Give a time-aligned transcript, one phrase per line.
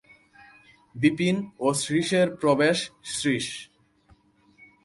[0.95, 2.77] বিপিন ও শ্রীশের প্রবেশ
[3.13, 3.47] শ্রীশ।